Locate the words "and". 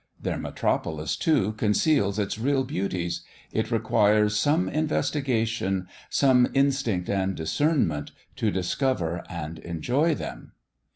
7.07-7.35, 9.29-9.59